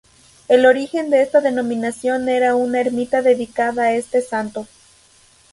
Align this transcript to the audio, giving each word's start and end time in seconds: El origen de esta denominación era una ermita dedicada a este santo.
El 0.47 0.65
origen 0.65 1.11
de 1.11 1.21
esta 1.21 1.41
denominación 1.41 2.27
era 2.27 2.55
una 2.55 2.79
ermita 2.81 3.21
dedicada 3.21 3.83
a 3.83 3.93
este 3.93 4.23
santo. 4.23 4.65